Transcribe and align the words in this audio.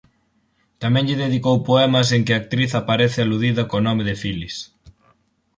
Tamén 0.81 1.05
lle 1.07 1.21
dedicou 1.25 1.55
poemas 1.69 2.07
en 2.15 2.21
que 2.25 2.33
a 2.33 2.39
actriz 2.41 2.71
aparece 2.81 3.19
aludida 3.21 3.63
co 3.69 3.85
nome 3.87 4.03
de 4.09 4.15
"Filis". 4.21 4.55